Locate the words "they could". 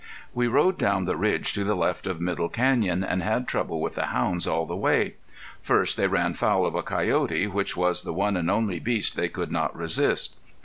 9.15-9.51